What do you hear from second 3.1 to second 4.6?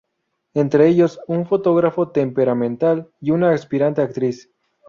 y una aspirante a actriz.